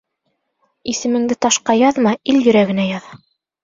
Исемеңде 0.93 1.39
ташҡа 1.49 1.79
яҙма, 1.85 2.17
ил 2.35 2.43
йөрәгенә 2.45 2.93
яҙ. 2.93 3.17